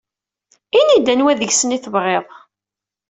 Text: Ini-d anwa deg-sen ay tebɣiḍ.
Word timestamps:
Ini-d 0.79 1.07
anwa 1.13 1.33
deg-sen 1.39 1.75
ay 1.75 1.81
tebɣiḍ. 1.81 2.25